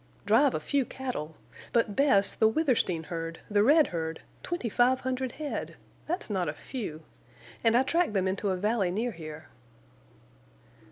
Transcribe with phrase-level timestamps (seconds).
[0.25, 1.35] "Drive a few cattle!
[1.71, 5.75] But, Bess, the Withersteen herd, the red herd—twenty five hundred head!
[6.07, 7.03] That's not a few.
[7.63, 9.49] And I tracked them into a valley near here."